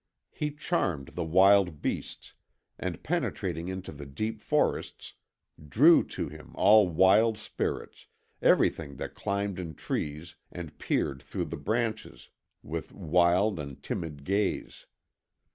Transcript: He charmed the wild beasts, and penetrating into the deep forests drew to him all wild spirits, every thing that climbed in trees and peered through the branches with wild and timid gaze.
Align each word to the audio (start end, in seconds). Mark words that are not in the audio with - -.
He 0.31 0.49
charmed 0.49 1.09
the 1.09 1.23
wild 1.23 1.79
beasts, 1.79 2.33
and 2.79 3.03
penetrating 3.03 3.67
into 3.67 3.91
the 3.91 4.07
deep 4.07 4.41
forests 4.41 5.13
drew 5.69 6.03
to 6.07 6.27
him 6.27 6.53
all 6.55 6.89
wild 6.89 7.37
spirits, 7.37 8.07
every 8.41 8.71
thing 8.71 8.95
that 8.95 9.13
climbed 9.13 9.59
in 9.59 9.75
trees 9.75 10.37
and 10.51 10.75
peered 10.79 11.21
through 11.21 11.45
the 11.45 11.55
branches 11.57 12.29
with 12.63 12.91
wild 12.91 13.59
and 13.59 13.83
timid 13.83 14.23
gaze. 14.23 14.87